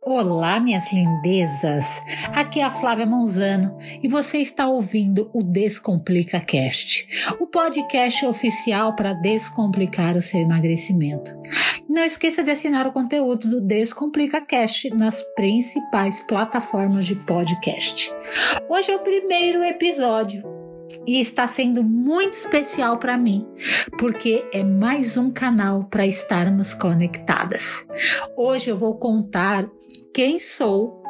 Olá, 0.00 0.60
minhas 0.60 0.92
lindezas! 0.92 2.02
Aqui 2.34 2.60
é 2.60 2.64
a 2.64 2.70
Flávia 2.70 3.06
Monzano 3.06 3.78
e 4.02 4.08
você 4.08 4.38
está 4.38 4.66
ouvindo 4.66 5.30
o 5.32 5.42
Descomplica 5.42 6.40
Cast, 6.40 7.06
o 7.40 7.46
podcast 7.46 8.26
oficial 8.26 8.94
para 8.94 9.12
descomplicar 9.14 10.16
o 10.16 10.22
seu 10.22 10.40
emagrecimento. 10.40 11.32
Não 11.88 12.02
esqueça 12.02 12.42
de 12.42 12.50
assinar 12.50 12.86
o 12.86 12.92
conteúdo 12.92 13.48
do 13.48 13.60
Descomplica 13.60 14.40
Cast 14.40 14.90
nas 14.90 15.22
principais 15.34 16.20
plataformas 16.20 17.06
de 17.06 17.14
podcast. 17.14 18.12
Hoje 18.68 18.90
é 18.90 18.96
o 18.96 19.00
primeiro 19.00 19.62
episódio 19.62 20.61
e 21.06 21.20
está 21.20 21.46
sendo 21.46 21.82
muito 21.82 22.34
especial 22.34 22.98
para 22.98 23.16
mim, 23.16 23.46
porque 23.98 24.44
é 24.52 24.62
mais 24.62 25.16
um 25.16 25.30
canal 25.30 25.84
para 25.84 26.06
estarmos 26.06 26.74
conectadas. 26.74 27.86
Hoje 28.36 28.70
eu 28.70 28.76
vou 28.76 28.96
contar 28.96 29.68
quem 30.14 30.38
sou 30.38 31.02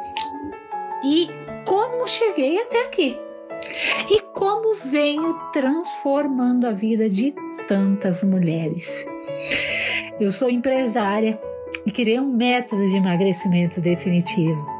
e 1.03 1.27
como 1.65 2.07
cheguei 2.07 2.61
até 2.61 2.85
aqui. 2.85 3.17
E 4.09 4.19
como 4.33 4.75
venho 4.75 5.33
transformando 5.51 6.67
a 6.67 6.71
vida 6.71 7.09
de 7.09 7.33
tantas 7.67 8.23
mulheres. 8.23 9.05
Eu 10.19 10.31
sou 10.31 10.49
empresária 10.49 11.39
e 11.85 11.91
criei 11.91 12.19
um 12.19 12.35
método 12.35 12.87
de 12.89 12.97
emagrecimento 12.97 13.79
definitivo 13.79 14.72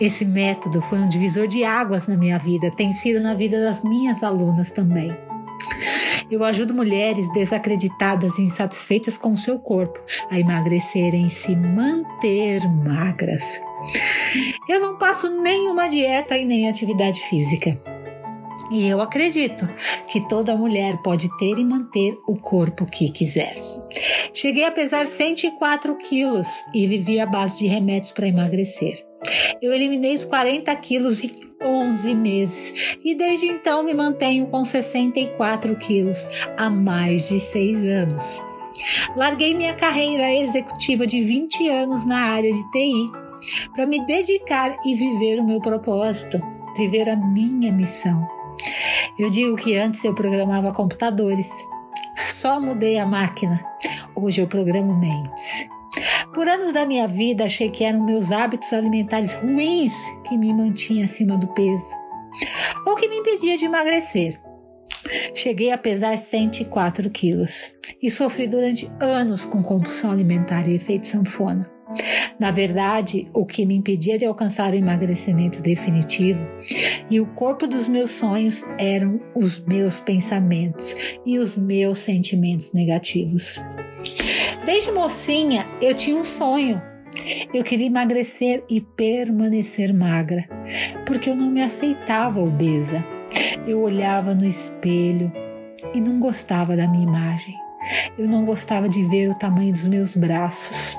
esse 0.00 0.24
método 0.24 0.82
foi 0.82 0.98
um 0.98 1.08
divisor 1.08 1.46
de 1.46 1.64
águas 1.64 2.06
na 2.08 2.16
minha 2.16 2.38
vida, 2.38 2.70
tem 2.70 2.92
sido 2.92 3.20
na 3.20 3.34
vida 3.34 3.60
das 3.60 3.82
minhas 3.82 4.22
alunas 4.22 4.70
também. 4.70 5.16
Eu 6.30 6.42
ajudo 6.42 6.74
mulheres 6.74 7.32
desacreditadas 7.32 8.36
e 8.38 8.42
insatisfeitas 8.42 9.16
com 9.16 9.32
o 9.32 9.38
seu 9.38 9.58
corpo 9.58 10.02
a 10.28 10.38
emagrecerem 10.38 11.26
e 11.26 11.30
se 11.30 11.54
manter 11.54 12.68
magras. 12.68 13.60
Eu 14.68 14.80
não 14.80 14.98
passo 14.98 15.30
nenhuma 15.30 15.88
dieta 15.88 16.36
e 16.36 16.44
nem 16.44 16.68
atividade 16.68 17.20
física. 17.20 17.80
E 18.70 18.88
eu 18.88 19.00
acredito 19.00 19.68
que 20.08 20.26
toda 20.26 20.56
mulher 20.56 20.96
pode 20.98 21.28
ter 21.38 21.56
e 21.56 21.64
manter 21.64 22.18
o 22.26 22.36
corpo 22.36 22.84
que 22.84 23.12
quiser. 23.12 23.54
Cheguei 24.34 24.64
a 24.64 24.72
pesar 24.72 25.06
104 25.06 25.96
quilos 25.96 26.48
e 26.74 26.86
vivi 26.88 27.20
à 27.20 27.26
base 27.26 27.60
de 27.60 27.68
remédios 27.68 28.10
para 28.10 28.26
emagrecer. 28.26 29.05
Eu 29.60 29.72
eliminei 29.72 30.14
os 30.14 30.24
40 30.24 30.74
quilos 30.76 31.24
em 31.24 31.46
11 31.62 32.14
meses 32.14 32.98
e 33.04 33.14
desde 33.14 33.46
então 33.46 33.82
me 33.82 33.94
mantenho 33.94 34.46
com 34.46 34.64
64 34.64 35.76
quilos 35.76 36.26
há 36.56 36.68
mais 36.68 37.28
de 37.28 37.40
6 37.40 37.84
anos. 37.84 38.42
Larguei 39.16 39.54
minha 39.54 39.74
carreira 39.74 40.32
executiva 40.32 41.06
de 41.06 41.22
20 41.22 41.68
anos 41.68 42.06
na 42.06 42.18
área 42.18 42.52
de 42.52 42.70
TI 42.70 43.10
para 43.74 43.86
me 43.86 44.04
dedicar 44.06 44.76
e 44.84 44.94
viver 44.94 45.40
o 45.40 45.44
meu 45.44 45.60
propósito, 45.60 46.40
viver 46.76 47.08
a 47.08 47.16
minha 47.16 47.72
missão. 47.72 48.26
Eu 49.18 49.30
digo 49.30 49.56
que 49.56 49.76
antes 49.76 50.04
eu 50.04 50.14
programava 50.14 50.72
computadores, 50.72 51.48
só 52.14 52.60
mudei 52.60 52.98
a 52.98 53.06
máquina. 53.06 53.64
Hoje 54.14 54.40
eu 54.40 54.46
programo 54.46 54.94
mentes. 54.94 55.68
Por 56.36 56.46
anos 56.50 56.74
da 56.74 56.84
minha 56.84 57.08
vida, 57.08 57.46
achei 57.46 57.70
que 57.70 57.82
eram 57.82 58.04
meus 58.04 58.30
hábitos 58.30 58.70
alimentares 58.70 59.32
ruins 59.32 59.94
que 60.28 60.36
me 60.36 60.52
mantinha 60.52 61.06
acima 61.06 61.38
do 61.38 61.46
peso 61.54 61.94
ou 62.86 62.94
que 62.94 63.08
me 63.08 63.16
impedia 63.16 63.56
de 63.56 63.64
emagrecer. 63.64 64.38
Cheguei 65.34 65.72
a 65.72 65.78
pesar 65.78 66.18
104 66.18 67.08
quilos 67.08 67.72
e 68.02 68.10
sofri 68.10 68.46
durante 68.46 68.86
anos 69.00 69.46
com 69.46 69.62
compulsão 69.62 70.10
alimentar 70.10 70.68
e 70.68 70.74
efeito 70.74 71.06
sanfona. 71.06 71.70
Na 72.38 72.50
verdade, 72.50 73.30
o 73.32 73.46
que 73.46 73.64
me 73.64 73.74
impedia 73.74 74.18
de 74.18 74.26
alcançar 74.26 74.74
o 74.74 74.76
emagrecimento 74.76 75.62
definitivo 75.62 76.46
e 77.08 77.18
o 77.18 77.26
corpo 77.28 77.66
dos 77.66 77.88
meus 77.88 78.10
sonhos 78.10 78.62
eram 78.78 79.18
os 79.34 79.58
meus 79.60 80.00
pensamentos 80.00 80.94
e 81.24 81.38
os 81.38 81.56
meus 81.56 81.96
sentimentos 81.96 82.74
negativos. 82.74 83.58
Desde 84.66 84.90
mocinha 84.90 85.64
eu 85.80 85.94
tinha 85.94 86.16
um 86.16 86.24
sonho. 86.24 86.82
Eu 87.54 87.62
queria 87.62 87.86
emagrecer 87.86 88.64
e 88.68 88.80
permanecer 88.80 89.94
magra, 89.94 90.44
porque 91.06 91.30
eu 91.30 91.36
não 91.36 91.48
me 91.48 91.62
aceitava 91.62 92.40
obesa. 92.40 93.06
Eu 93.64 93.80
olhava 93.80 94.34
no 94.34 94.44
espelho 94.44 95.32
e 95.94 96.00
não 96.00 96.18
gostava 96.18 96.76
da 96.76 96.88
minha 96.88 97.04
imagem. 97.04 97.54
Eu 98.18 98.26
não 98.26 98.44
gostava 98.44 98.88
de 98.88 99.04
ver 99.04 99.30
o 99.30 99.38
tamanho 99.38 99.72
dos 99.72 99.86
meus 99.86 100.16
braços. 100.16 100.98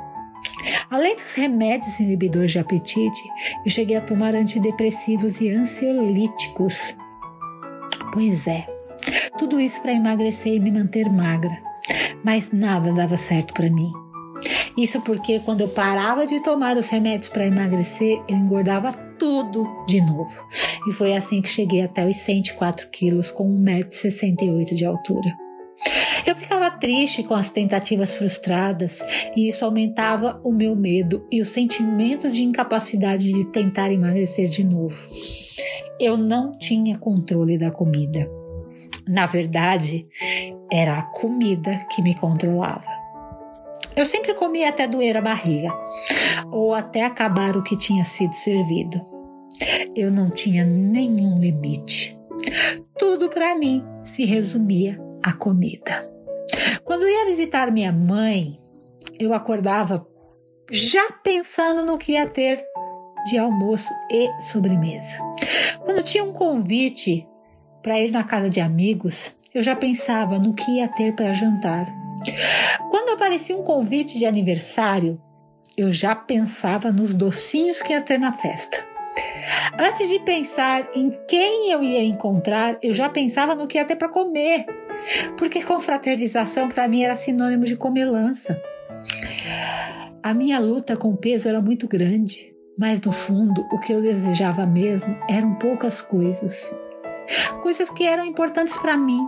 Além 0.89 1.15
dos 1.15 1.33
remédios 1.33 1.99
inibidores 1.99 2.51
de 2.51 2.59
apetite, 2.59 3.21
eu 3.65 3.69
cheguei 3.69 3.97
a 3.97 4.01
tomar 4.01 4.33
antidepressivos 4.33 5.41
e 5.41 5.49
ansiolíticos. 5.49 6.97
Pois 8.13 8.47
é, 8.47 8.65
tudo 9.37 9.59
isso 9.59 9.81
para 9.81 9.93
emagrecer 9.93 10.53
e 10.53 10.59
me 10.59 10.71
manter 10.71 11.11
magra 11.11 11.66
mas 12.23 12.51
nada 12.51 12.91
dava 12.91 13.17
certo 13.17 13.53
para 13.53 13.69
mim. 13.69 13.91
Isso 14.77 15.01
porque 15.01 15.39
quando 15.39 15.61
eu 15.61 15.67
parava 15.69 16.27
de 16.27 16.41
tomar 16.43 16.77
os 16.77 16.89
remédios 16.89 17.29
para 17.29 17.47
emagrecer, 17.47 18.21
eu 18.29 18.35
engordava 18.35 18.93
tudo 19.17 19.65
de 19.87 19.99
novo. 19.99 20.45
E 20.87 20.91
foi 20.91 21.15
assim 21.15 21.41
que 21.41 21.49
cheguei 21.49 21.81
até 21.81 22.07
os 22.07 22.17
104 22.17 22.87
quilos 22.89 23.31
com 23.31 23.47
1,68m 23.63 24.75
de 24.75 24.85
altura. 24.85 25.35
Eu 26.25 26.35
ficava 26.35 26.69
triste 26.69 27.23
com 27.23 27.33
as 27.33 27.49
tentativas 27.49 28.15
frustradas 28.15 28.99
e 29.35 29.47
isso 29.47 29.63
aumentava 29.63 30.39
o 30.43 30.51
meu 30.51 30.75
medo 30.75 31.25
e 31.31 31.41
o 31.41 31.45
sentimento 31.45 32.29
de 32.29 32.43
incapacidade 32.43 33.31
de 33.31 33.45
tentar 33.45 33.91
emagrecer 33.91 34.49
de 34.49 34.63
novo. 34.63 34.97
Eu 35.99 36.17
não 36.17 36.51
tinha 36.51 36.97
controle 36.97 37.57
da 37.57 37.71
comida. 37.71 38.29
Na 39.07 39.25
verdade, 39.25 40.05
era 40.71 40.99
a 40.99 41.03
comida 41.03 41.85
que 41.89 42.01
me 42.01 42.15
controlava. 42.15 42.85
Eu 43.95 44.05
sempre 44.05 44.33
comia 44.35 44.69
até 44.69 44.87
doer 44.87 45.17
a 45.17 45.21
barriga, 45.21 45.73
ou 46.51 46.73
até 46.73 47.03
acabar 47.03 47.57
o 47.57 47.63
que 47.63 47.75
tinha 47.75 48.03
sido 48.03 48.33
servido. 48.33 49.01
Eu 49.95 50.11
não 50.11 50.29
tinha 50.29 50.63
nenhum 50.63 51.39
limite. 51.39 52.17
Tudo 52.97 53.29
para 53.29 53.55
mim 53.55 53.83
se 54.03 54.23
resumia 54.23 54.99
à 55.23 55.33
comida. 55.33 56.11
Quando 56.83 57.07
ia 57.07 57.25
visitar 57.25 57.71
minha 57.71 57.91
mãe, 57.91 58.59
eu 59.19 59.33
acordava 59.33 60.07
já 60.71 61.11
pensando 61.23 61.83
no 61.83 61.97
que 61.97 62.11
ia 62.11 62.27
ter 62.27 62.63
de 63.25 63.37
almoço 63.37 63.91
e 64.11 64.29
sobremesa. 64.41 65.17
Quando 65.79 66.03
tinha 66.03 66.23
um 66.23 66.33
convite 66.33 67.27
para 67.81 67.99
ir 67.99 68.11
na 68.11 68.23
casa 68.23 68.49
de 68.49 68.59
amigos, 68.59 69.35
eu 69.53 69.63
já 69.63 69.75
pensava 69.75 70.37
no 70.37 70.53
que 70.53 70.77
ia 70.77 70.87
ter 70.87 71.15
para 71.15 71.33
jantar. 71.33 71.87
Quando 72.89 73.13
aparecia 73.13 73.55
um 73.55 73.63
convite 73.63 74.17
de 74.17 74.25
aniversário, 74.25 75.21
eu 75.75 75.93
já 75.93 76.15
pensava 76.15 76.91
nos 76.91 77.13
docinhos 77.13 77.81
que 77.81 77.93
ia 77.93 78.01
ter 78.01 78.17
na 78.17 78.33
festa. 78.33 78.85
Antes 79.79 80.09
de 80.09 80.19
pensar 80.19 80.87
em 80.95 81.15
quem 81.27 81.71
eu 81.71 81.83
ia 81.83 82.03
encontrar, 82.03 82.77
eu 82.81 82.93
já 82.93 83.09
pensava 83.09 83.55
no 83.55 83.67
que 83.67 83.77
ia 83.77 83.85
ter 83.85 83.95
para 83.95 84.09
comer, 84.09 84.65
porque 85.37 85.63
confraternização 85.63 86.67
para 86.67 86.87
mim 86.87 87.03
era 87.03 87.15
sinônimo 87.15 87.65
de 87.65 87.75
comelança. 87.75 88.59
A 90.23 90.33
minha 90.33 90.59
luta 90.59 90.97
com 90.97 91.11
o 91.11 91.17
peso 91.17 91.47
era 91.47 91.61
muito 91.61 91.87
grande, 91.87 92.53
mas 92.77 92.99
no 92.99 93.11
fundo 93.11 93.65
o 93.71 93.79
que 93.79 93.93
eu 93.93 94.01
desejava 94.01 94.65
mesmo 94.65 95.15
eram 95.29 95.55
poucas 95.55 96.01
coisas 96.01 96.75
coisas 97.61 97.89
que 97.89 98.05
eram 98.05 98.25
importantes 98.25 98.77
para 98.77 98.97
mim. 98.97 99.27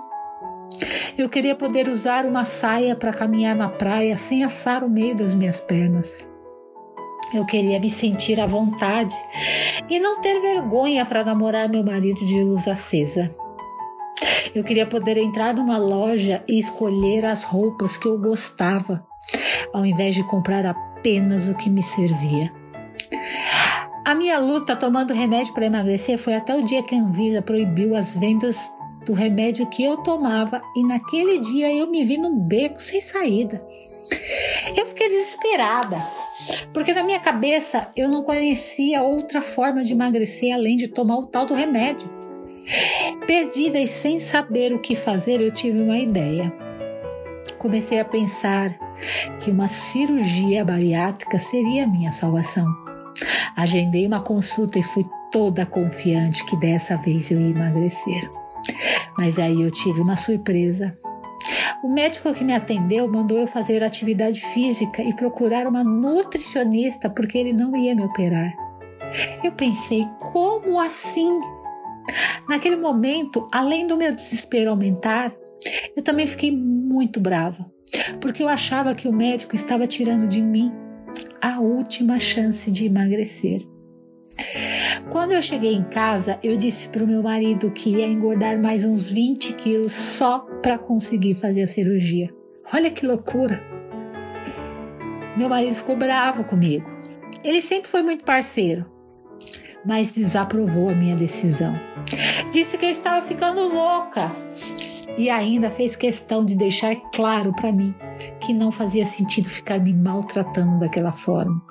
Eu 1.18 1.28
queria 1.28 1.56
poder 1.56 1.88
usar 1.88 2.26
uma 2.26 2.46
saia 2.46 2.96
para 2.96 3.14
caminhar 3.14 3.56
na 3.56 3.68
praia 3.68 4.18
sem 4.18 4.44
assar 4.44 4.84
o 4.84 4.90
meio 4.90 5.16
das 5.16 5.36
minhas 5.36 5.60
pernas. 5.60 6.28
Eu 7.34 7.46
queria 7.46 7.80
me 7.80 7.90
sentir 7.90 8.40
à 8.40 8.48
vontade 8.48 9.16
e 9.90 10.00
não 10.00 10.20
ter 10.22 10.40
vergonha 10.42 11.06
para 11.06 11.24
namorar 11.24 11.70
meu 11.70 11.84
marido 11.84 12.26
de 12.26 12.42
luz 12.44 12.68
acesa. 12.68 13.34
Eu 14.56 14.64
queria 14.64 14.86
poder 14.86 15.18
entrar 15.18 15.54
numa 15.54 15.78
loja 15.78 16.44
e 16.48 16.58
escolher 16.58 17.26
as 17.26 17.44
roupas 17.44 17.98
que 17.98 18.08
eu 18.08 18.18
gostava, 18.18 19.06
ao 19.72 19.86
invés 19.86 20.16
de 20.16 20.24
comprar 20.24 20.66
apenas 20.66 21.48
o 21.48 21.56
que 21.56 21.70
me 21.70 21.84
servia. 21.84 22.52
A 24.10 24.16
minha 24.16 24.40
luta 24.40 24.76
tomando 24.76 25.14
remédio 25.14 25.54
para 25.54 25.68
emagrecer 25.68 26.18
foi 26.18 26.34
até 26.34 26.56
o 26.56 26.66
dia 26.66 26.82
que 26.82 26.96
a 26.96 26.98
Anvisa 26.98 27.44
proibiu 27.44 27.96
as 27.96 28.16
vendas 28.16 28.58
do 29.06 29.14
remédio 29.14 29.68
que 29.68 29.84
eu 29.84 29.98
tomava 29.98 30.64
e 30.76 30.84
naquele 30.84 31.38
dia 31.38 31.72
eu 31.72 31.86
me 31.92 32.04
vi 32.04 32.18
num 32.18 32.36
beco 32.40 32.82
sem 32.82 33.00
saída. 33.02 33.64
Eu 34.76 34.88
fiquei 34.88 35.10
desesperada, 35.10 35.98
porque 36.74 36.92
na 36.92 37.04
minha 37.04 37.20
cabeça 37.20 37.88
eu 37.96 38.10
não 38.10 38.24
conhecia 38.24 39.04
outra 39.04 39.44
forma 39.44 39.84
de 39.84 39.94
emagrecer 39.94 40.56
além 40.56 40.76
de 40.76 40.88
tomar 40.88 41.18
o 41.18 41.28
tal 41.28 41.46
do 41.46 41.54
remédio. 41.54 42.10
Perdida 43.28 43.80
e 43.80 43.86
sem 43.86 44.18
saber 44.18 44.74
o 44.74 44.80
que 44.80 44.96
fazer, 44.96 45.40
eu 45.40 45.52
tive 45.52 45.84
uma 45.84 46.00
ideia. 46.00 46.52
Comecei 47.60 48.00
a 48.00 48.06
pensar 48.06 48.76
que 49.40 49.52
uma 49.52 49.68
cirurgia 49.68 50.66
bariátrica 50.66 51.38
seria 51.38 51.84
a 51.84 51.88
minha 51.88 52.12
salvação. 52.12 52.89
Agendei 53.56 54.06
uma 54.08 54.22
consulta 54.22 54.80
e 54.80 54.84
fui 54.84 55.06
toda 55.32 55.66
confiante 55.66 56.46
que 56.46 56.58
dessa 56.58 56.98
vez 56.98 57.30
eu 57.32 57.40
ia 57.40 57.50
emagrecer. 57.50 58.30
Mas 59.18 59.38
aí 59.38 59.62
eu 59.62 59.72
tive 59.72 60.02
uma 60.02 60.16
surpresa. 60.16 60.96
O 61.84 61.88
médico 61.88 62.34
que 62.34 62.44
me 62.44 62.54
atendeu 62.54 63.10
mandou 63.10 63.38
eu 63.38 63.48
fazer 63.48 63.84
atividade 63.84 64.42
física 64.54 65.02
e 65.02 65.14
procurar 65.14 65.66
uma 65.66 65.84
nutricionista 65.84 67.10
porque 67.10 67.38
ele 67.38 67.54
não 67.54 67.76
ia 67.76 67.96
me 67.96 68.04
operar. 68.04 68.54
Eu 69.44 69.52
pensei, 69.54 70.06
como 70.20 70.80
assim? 70.80 71.40
Naquele 72.48 72.76
momento, 72.76 73.48
além 73.52 73.88
do 73.88 73.98
meu 73.98 74.14
desespero 74.14 74.72
aumentar, 74.72 75.32
eu 75.96 76.04
também 76.04 76.28
fiquei 76.28 76.52
muito 76.52 77.20
brava, 77.20 77.66
porque 78.20 78.44
eu 78.44 78.50
achava 78.50 78.96
que 78.96 79.08
o 79.08 79.14
médico 79.14 79.56
estava 79.56 79.88
tirando 79.88 80.28
de 80.28 80.42
mim 80.42 80.72
a 81.42 81.60
última 81.60 82.20
chance 82.20 82.70
de 82.70 82.86
emagrecer. 82.86 83.66
Quando 85.12 85.32
eu 85.32 85.42
cheguei 85.42 85.74
em 85.74 85.84
casa, 85.84 86.40
eu 86.44 86.56
disse 86.56 86.88
para 86.90 87.04
o 87.04 87.08
meu 87.08 87.24
marido 87.24 87.72
que 87.72 87.90
ia 87.90 88.08
engordar 88.08 88.60
mais 88.62 88.86
uns 88.86 89.10
20 89.10 89.54
quilos 89.54 89.94
só 89.94 90.40
para 90.62 90.78
conseguir 90.78 91.36
fazer 91.36 91.64
a 91.64 91.68
cirurgia. 91.68 92.30
Olha 92.74 92.92
que 92.92 93.06
loucura! 93.06 93.62
Meu 95.38 95.50
marido 95.50 95.74
ficou 95.74 95.98
bravo 95.98 96.44
comigo. 96.44 96.90
Ele 97.44 97.62
sempre 97.62 97.90
foi 97.90 98.04
muito 98.04 98.24
parceiro, 98.24 98.86
mas 99.86 100.12
desaprovou 100.12 100.90
a 100.90 100.96
minha 100.96 101.16
decisão. 101.16 101.74
Disse 102.52 102.78
que 102.78 102.86
eu 102.86 102.92
estava 102.92 103.26
ficando 103.26 103.68
louca 103.68 104.30
e 105.18 105.30
ainda 105.30 105.72
fez 105.72 105.96
questão 105.96 106.46
de 106.46 106.56
deixar 106.56 106.96
claro 107.14 107.54
para 107.54 107.72
mim 107.72 107.96
que 108.40 108.54
não 108.54 108.72
fazia 108.72 109.06
sentido 109.06 109.50
ficar 109.50 109.80
me 109.80 109.94
maltratando 109.94 110.80
daquela 110.80 111.12
forma. 111.12 111.62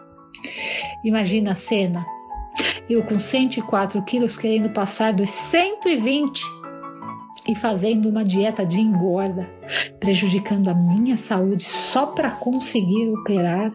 Imagina 1.05 1.53
a 1.53 1.55
cena 1.55 2.07
eu 2.89 3.03
com 3.03 3.21
104 3.21 4.03
quilos 4.03 4.37
querendo 4.37 4.71
passar 4.71 5.13
dos 5.13 5.29
120 5.29 6.43
e 7.47 7.55
fazendo 7.55 8.09
uma 8.09 8.25
dieta 8.25 8.65
de 8.65 8.81
engorda, 8.81 9.49
prejudicando 10.01 10.69
a 10.69 10.75
minha 10.75 11.17
saúde 11.17 11.65
só 11.65 12.07
para 12.07 12.31
conseguir 12.31 13.11
operar. 13.11 13.73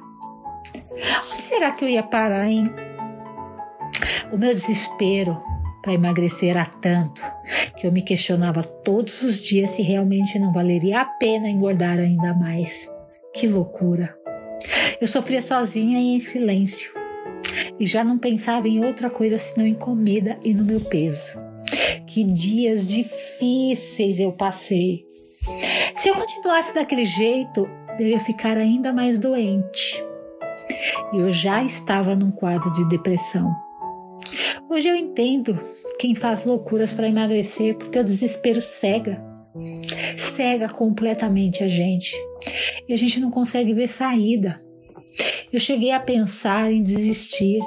Onde 1.32 1.42
será 1.42 1.72
que 1.72 1.86
eu 1.86 1.90
ia 1.90 2.04
parar, 2.04 2.48
hein? 2.48 2.66
O 4.32 4.38
meu 4.38 4.50
desespero 4.50 5.38
para 5.84 5.94
emagrecer 5.94 6.52
era 6.52 6.66
tanto 6.66 7.22
que 7.78 7.86
eu 7.86 7.92
me 7.92 8.02
questionava 8.02 8.64
todos 8.64 9.22
os 9.22 9.44
dias 9.44 9.72
se 9.72 9.82
realmente 9.82 10.40
não 10.40 10.54
valeria 10.54 11.02
a 11.02 11.06
pena 11.06 11.50
engordar 11.50 12.00
ainda 12.00 12.34
mais. 12.34 12.90
Que 13.34 13.48
loucura! 13.48 14.18
Eu 15.02 15.08
sofria 15.08 15.42
sozinha 15.42 16.00
e 16.00 16.16
em 16.16 16.20
silêncio 16.20 16.94
e 17.78 17.86
já 17.86 18.04
não 18.04 18.18
pensava 18.18 18.68
em 18.68 18.84
outra 18.86 19.10
coisa 19.10 19.38
senão 19.38 19.68
em 19.68 19.74
comida 19.74 20.40
e 20.42 20.54
no 20.54 20.64
meu 20.64 20.80
peso. 20.80 21.38
Que 22.08 22.24
dias 22.24 22.88
difíceis 22.88 24.20
eu 24.20 24.32
passei. 24.32 25.06
Se 25.98 26.08
eu 26.08 26.16
continuasse 26.16 26.74
daquele 26.74 27.04
jeito, 27.04 27.68
eu 28.00 28.08
ia 28.08 28.20
ficar 28.20 28.58
ainda 28.58 28.94
mais 28.94 29.18
doente. 29.18 30.02
Eu 31.12 31.30
já 31.32 31.62
estava 31.62 32.16
num 32.16 32.32
quadro 32.32 32.72
de 32.72 32.88
depressão. 32.88 33.52
Hoje 34.74 34.88
eu 34.88 34.96
entendo 34.96 35.60
quem 36.00 36.16
faz 36.16 36.46
loucuras 36.46 36.92
para 36.92 37.08
emagrecer 37.08 37.78
porque 37.78 38.00
o 38.00 38.04
desespero 38.04 38.60
cega. 38.60 39.24
Cega 40.18 40.68
completamente 40.68 41.64
a 41.64 41.68
gente. 41.68 42.16
E 42.90 42.92
a 42.92 42.98
gente 42.98 43.20
não 43.20 43.30
consegue 43.30 43.72
ver 43.72 43.88
saída. 43.88 44.60
Eu 45.52 45.60
cheguei 45.60 45.92
a 45.92 46.00
pensar 46.00 46.72
em 46.72 46.82
desistir 46.82 47.60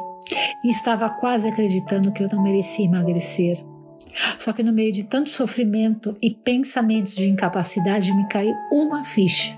e 0.64 0.68
estava 0.68 1.08
quase 1.08 1.46
acreditando 1.46 2.10
que 2.10 2.24
eu 2.24 2.28
não 2.28 2.42
merecia 2.42 2.86
emagrecer. 2.86 3.64
Só 4.36 4.52
que 4.52 4.64
no 4.64 4.72
meio 4.72 4.90
de 4.90 5.04
tanto 5.04 5.28
sofrimento 5.28 6.16
e 6.20 6.34
pensamentos 6.34 7.14
de 7.14 7.30
incapacidade 7.30 8.12
me 8.12 8.26
caiu 8.28 8.52
uma 8.72 9.04
ficha. 9.04 9.56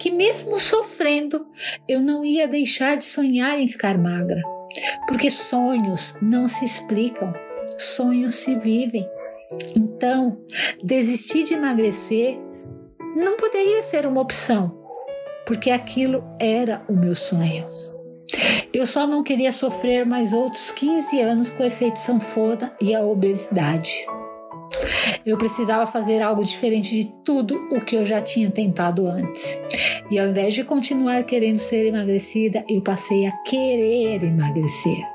Que 0.00 0.10
mesmo 0.10 0.58
sofrendo, 0.58 1.46
eu 1.86 2.00
não 2.00 2.24
ia 2.24 2.48
deixar 2.48 2.96
de 2.96 3.04
sonhar 3.04 3.60
em 3.60 3.68
ficar 3.68 3.96
magra. 3.96 4.42
Porque 5.06 5.30
sonhos 5.30 6.14
não 6.20 6.48
se 6.48 6.64
explicam, 6.64 7.32
sonhos 7.78 8.36
se 8.36 8.54
vivem. 8.54 9.08
Então, 9.74 10.38
desistir 10.82 11.44
de 11.44 11.54
emagrecer 11.54 12.38
não 13.16 13.36
poderia 13.36 13.82
ser 13.82 14.06
uma 14.06 14.20
opção 14.20 14.80
porque 15.50 15.72
aquilo 15.72 16.22
era 16.38 16.80
o 16.88 16.92
meu 16.92 17.16
sonho. 17.16 17.66
Eu 18.72 18.86
só 18.86 19.04
não 19.04 19.24
queria 19.24 19.50
sofrer 19.50 20.06
mais 20.06 20.32
outros 20.32 20.70
15 20.70 21.20
anos 21.20 21.50
com 21.50 21.64
o 21.64 21.66
efeito 21.66 21.98
sanfona 21.98 22.72
e 22.80 22.94
a 22.94 23.02
obesidade. 23.02 23.90
Eu 25.24 25.36
precisava 25.36 25.86
fazer 25.86 26.20
algo 26.20 26.44
diferente 26.44 26.90
de 26.90 27.12
tudo 27.24 27.68
o 27.70 27.80
que 27.80 27.96
eu 27.96 28.06
já 28.06 28.20
tinha 28.20 28.50
tentado 28.50 29.06
antes. 29.06 29.60
E 30.10 30.18
ao 30.18 30.28
invés 30.28 30.54
de 30.54 30.64
continuar 30.64 31.24
querendo 31.24 31.58
ser 31.58 31.86
emagrecida, 31.86 32.64
eu 32.68 32.82
passei 32.82 33.26
a 33.26 33.32
querer 33.42 34.22
emagrecer. 34.22 35.06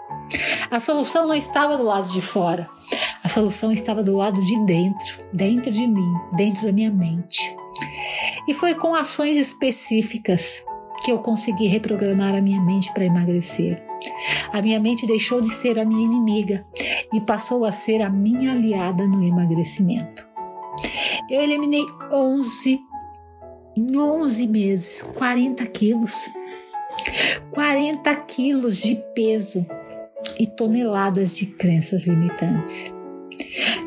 A 0.72 0.80
solução 0.80 1.28
não 1.28 1.36
estava 1.36 1.78
do 1.78 1.84
lado 1.84 2.10
de 2.10 2.22
fora, 2.22 2.68
a 3.24 3.30
solução 3.30 3.72
estava 3.72 4.04
do 4.04 4.16
lado 4.16 4.40
de 4.42 4.66
dentro, 4.66 5.20
dentro 5.34 5.72
de 5.72 5.88
mim, 5.88 6.14
dentro 6.36 6.66
da 6.66 6.72
minha 6.72 6.92
mente. 6.92 7.56
E 8.48 8.54
foi 8.54 8.76
com 8.76 8.94
ações 8.94 9.38
específicas 9.38 10.64
que 11.04 11.12
eu 11.12 11.20
consegui 11.20 11.68
reprogramar 11.68 12.36
a 12.36 12.42
minha 12.42 12.62
mente 12.62 12.92
para 12.94 13.06
emagrecer. 13.06 13.84
A 14.52 14.62
minha 14.62 14.80
mente 14.80 15.08
deixou 15.08 15.42
de 15.42 15.50
ser 15.50 15.80
a 15.80 15.86
minha 15.86 16.06
inimiga 16.06 16.66
e 17.14 17.22
passou 17.22 17.66
a 17.66 17.72
ser 17.72 18.02
a 18.02 18.10
minha 18.10 18.52
aliada 18.52 19.08
no 19.08 19.24
emagrecimento. 19.24 20.28
Eu 21.30 21.42
eliminei 21.42 21.86
11, 22.12 22.80
em 23.78 23.98
11 23.98 24.48
meses, 24.48 25.02
40 25.02 25.66
quilos. 25.68 26.14
40 27.52 28.16
quilos 28.28 28.78
de 28.78 28.96
peso 29.14 29.66
e 30.40 30.46
toneladas 30.46 31.36
de 31.36 31.46
crenças 31.46 32.06
limitantes. 32.06 32.96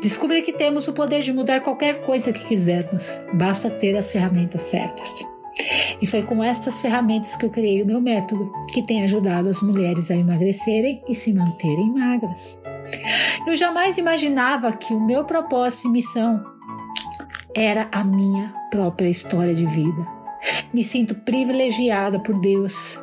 Descobri 0.01 0.41
que 0.41 0.53
temos 0.53 0.87
o 0.87 0.93
poder 0.93 1.21
de 1.21 1.33
mudar 1.33 1.61
qualquer 1.61 2.01
coisa 2.01 2.31
que 2.31 2.45
quisermos, 2.45 3.21
basta 3.33 3.69
ter 3.69 3.95
as 3.97 4.11
ferramentas 4.11 4.63
certas. 4.63 5.23
E 6.01 6.07
foi 6.07 6.23
com 6.23 6.43
estas 6.43 6.79
ferramentas 6.79 7.35
que 7.35 7.45
eu 7.45 7.49
criei 7.49 7.81
o 7.81 7.85
meu 7.85 7.99
método, 7.99 8.51
que 8.73 8.81
tem 8.81 9.03
ajudado 9.03 9.49
as 9.49 9.61
mulheres 9.61 10.09
a 10.09 10.15
emagrecerem 10.15 11.01
e 11.07 11.13
se 11.13 11.33
manterem 11.33 11.91
magras. 11.93 12.61
Eu 13.45 13.55
jamais 13.55 13.97
imaginava 13.97 14.71
que 14.71 14.93
o 14.93 14.99
meu 14.99 15.25
propósito 15.25 15.87
e 15.87 15.91
missão 15.91 16.43
era 17.55 17.87
a 17.91 18.03
minha 18.03 18.53
própria 18.71 19.09
história 19.09 19.53
de 19.53 19.65
vida. 19.65 20.07
Me 20.73 20.83
sinto 20.83 21.15
privilegiada 21.15 22.19
por 22.19 22.39
Deus. 22.39 22.97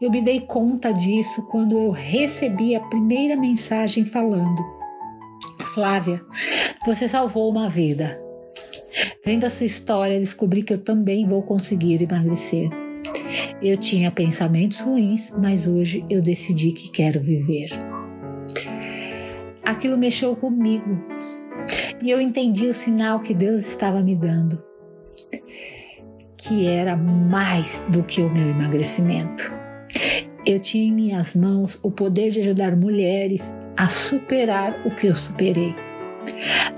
Eu 0.00 0.10
me 0.10 0.22
dei 0.22 0.40
conta 0.40 0.92
disso 0.92 1.42
quando 1.42 1.78
eu 1.78 1.90
recebi 1.90 2.74
a 2.74 2.80
primeira 2.80 3.36
mensagem 3.36 4.04
falando 4.04 4.76
Flávia, 5.76 6.24
você 6.86 7.06
salvou 7.06 7.50
uma 7.50 7.68
vida. 7.68 8.18
Vendo 9.22 9.44
a 9.44 9.50
sua 9.50 9.66
história, 9.66 10.18
descobri 10.18 10.62
que 10.62 10.72
eu 10.72 10.78
também 10.78 11.26
vou 11.26 11.42
conseguir 11.42 12.02
emagrecer. 12.02 12.70
Eu 13.60 13.76
tinha 13.76 14.10
pensamentos 14.10 14.80
ruins, 14.80 15.30
mas 15.36 15.68
hoje 15.68 16.02
eu 16.08 16.22
decidi 16.22 16.72
que 16.72 16.88
quero 16.88 17.20
viver. 17.20 17.68
Aquilo 19.66 19.98
mexeu 19.98 20.36
comigo 20.36 21.02
e 22.00 22.10
eu 22.10 22.20
entendi 22.20 22.66
o 22.66 22.74
sinal 22.74 23.20
que 23.20 23.34
Deus 23.34 23.66
estava 23.66 24.00
me 24.00 24.14
dando, 24.14 24.62
que 26.36 26.66
era 26.66 26.96
mais 26.96 27.84
do 27.88 28.04
que 28.04 28.22
o 28.22 28.32
meu 28.32 28.48
emagrecimento. 28.50 29.52
Eu 30.46 30.60
tinha 30.60 30.86
em 30.86 30.92
minhas 30.92 31.34
mãos 31.34 31.78
o 31.82 31.90
poder 31.90 32.30
de 32.30 32.40
ajudar 32.40 32.76
mulheres 32.76 33.58
a 33.76 33.88
superar 33.88 34.86
o 34.86 34.94
que 34.94 35.08
eu 35.08 35.14
superei. 35.14 35.74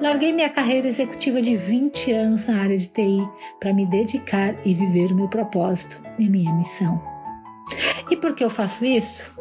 Larguei 0.01 0.33
minha 0.33 0.49
carreira 0.49 0.89
executiva 0.89 1.43
de 1.43 1.57
20 1.57 2.13
anos 2.13 2.47
na 2.47 2.63
área 2.63 2.77
de 2.77 2.89
TI 2.89 3.29
para 3.61 3.75
me 3.75 3.85
dedicar 3.85 4.57
e 4.67 4.75
viver 4.75 5.13
o 5.13 5.15
meu 5.15 5.29
propósito 5.29 6.01
e 6.19 6.29
minha 6.29 6.55
missão. 6.55 7.03
E 8.11 8.17
por 8.17 8.35
que 8.35 8.43
eu 8.43 8.51
faço 8.51 8.85
isso? 8.85 9.38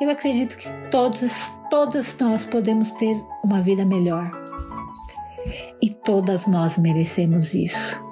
Eu 0.00 0.10
acredito 0.10 0.56
que 0.56 0.68
todos, 0.90 1.50
todas 1.70 2.16
nós 2.18 2.44
podemos 2.44 2.92
ter 2.92 3.16
uma 3.44 3.60
vida 3.60 3.84
melhor. 3.84 4.30
E 5.82 5.90
todas 5.90 6.46
nós 6.46 6.78
merecemos 6.78 7.54
isso. 7.54 8.02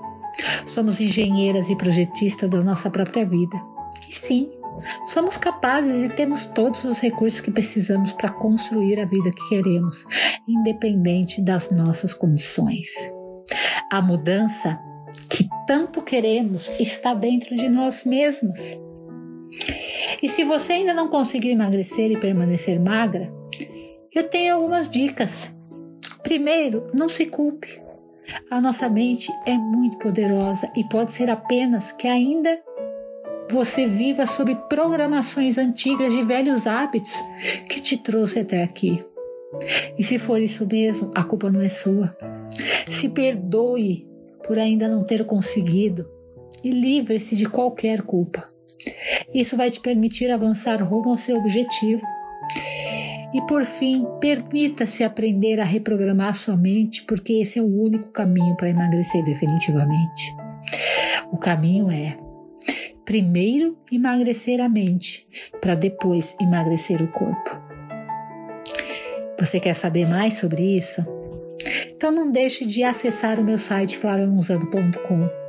Somos 0.67 1.01
engenheiras 1.01 1.71
e 1.71 1.77
projetistas 1.77 2.51
da 2.51 2.61
nossa 2.63 2.91
própria 2.91 3.25
vida. 3.25 3.57
E 4.09 4.15
sim, 4.15 4.51
Somos 5.05 5.37
capazes 5.37 6.05
e 6.05 6.15
temos 6.15 6.47
todos 6.47 6.85
os 6.85 7.01
recursos 7.01 7.41
que 7.41 7.51
precisamos 7.51 8.13
para 8.13 8.29
construir 8.29 9.01
a 9.01 9.07
vida 9.07 9.31
que 9.31 9.49
queremos, 9.49 10.07
independente 10.47 11.41
das 11.43 11.71
nossas 11.71 12.13
condições. 12.13 13.13
A 13.91 14.03
mudança 14.03 14.79
que 15.31 15.49
tanto 15.67 16.03
queremos 16.03 16.69
está 16.79 17.15
dentro 17.15 17.55
de 17.55 17.69
nós 17.69 18.05
mesmos. 18.05 18.81
E 20.23 20.29
se 20.29 20.45
você 20.45 20.75
ainda 20.75 20.95
não 20.95 21.09
conseguiu 21.09 21.53
emagrecer 21.53 22.11
e 22.11 22.19
permanecer 22.19 22.81
magra, 22.81 23.33
eu 24.15 24.25
tenho 24.25 24.55
algumas 24.55 24.89
dicas. 24.89 25.55
Primeiro, 26.23 26.87
não 26.99 27.09
se 27.09 27.27
culpe. 27.27 27.81
A 28.51 28.61
nossa 28.61 28.89
mente 28.89 29.31
é 29.47 29.55
muito 29.55 29.99
poderosa 29.99 30.71
e 30.77 30.83
pode 30.85 31.13
ser 31.13 31.31
apenas 31.31 31.93
que 31.93 32.09
ainda 32.09 32.59
você 33.49 33.87
viva 33.87 34.27
sob 34.27 34.55
programações 34.69 35.57
antigas 35.57 36.13
de 36.13 36.25
velhos 36.25 36.67
hábitos 36.67 37.13
que 37.69 37.81
te 37.81 37.97
trouxe 37.97 38.41
até 38.41 38.63
aqui. 38.63 39.05
E 39.97 40.03
se 40.03 40.19
for 40.19 40.41
isso 40.41 40.67
mesmo, 40.67 41.11
a 41.15 41.23
culpa 41.23 41.51
não 41.51 41.61
é 41.61 41.69
sua. 41.69 42.17
Se 42.91 43.09
perdoe 43.09 44.07
por 44.47 44.59
ainda 44.59 44.89
não 44.89 45.05
ter 45.05 45.25
conseguido 45.25 46.11
e 46.63 46.71
livre-se 46.71 47.37
de 47.37 47.47
qualquer 47.47 48.03
culpa. 48.03 48.56
Isso 49.35 49.57
vai 49.57 49.71
te 49.71 49.81
permitir 49.81 50.31
avançar 50.31 50.83
rumo 50.83 51.11
ao 51.11 51.17
seu 51.17 51.37
objetivo. 51.37 52.03
E 53.35 53.43
por 53.43 53.65
fim, 53.65 54.07
permita-se 54.21 55.05
aprender 55.05 55.61
a 55.61 55.65
reprogramar 55.65 56.35
sua 56.35 56.57
mente, 56.57 57.03
porque 57.03 57.35
esse 57.35 57.59
é 57.59 57.63
o 57.63 57.83
único 57.83 58.11
caminho 58.11 58.57
para 58.57 58.71
emagrecer 58.71 59.23
definitivamente. 59.25 60.35
O 61.31 61.37
caminho 61.37 61.91
é 61.91 62.17
primeiro 63.05 63.77
emagrecer 63.91 64.61
a 64.61 64.69
mente, 64.69 65.27
para 65.61 65.75
depois 65.75 66.35
emagrecer 66.41 67.03
o 67.03 67.09
corpo. 67.09 67.63
Você 69.39 69.61
quer 69.61 69.75
saber 69.75 70.07
mais 70.07 70.35
sobre 70.35 70.77
isso? 70.77 71.05
Então 71.95 72.11
não 72.11 72.31
deixe 72.31 72.65
de 72.65 72.83
acessar 72.83 73.39
o 73.39 73.45
meu 73.45 73.59
site 73.59 73.99
flaviamonzano.com 73.99 75.46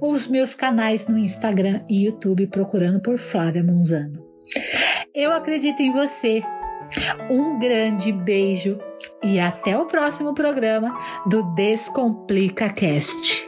ou 0.00 0.12
os 0.12 0.26
meus 0.26 0.54
canais 0.54 1.06
no 1.06 1.18
Instagram 1.18 1.80
e 1.88 2.06
YouTube 2.06 2.46
procurando 2.46 3.00
por 3.00 3.16
Flávia 3.18 3.62
Monzano. 3.62 4.24
Eu 5.14 5.32
acredito 5.32 5.80
em 5.80 5.92
você. 5.92 6.42
Um 7.30 7.58
grande 7.58 8.12
beijo 8.12 8.78
e 9.22 9.40
até 9.40 9.76
o 9.76 9.86
próximo 9.86 10.34
programa 10.34 10.94
do 11.26 11.42
Descomplica 11.54 12.68
Cast. 12.70 13.45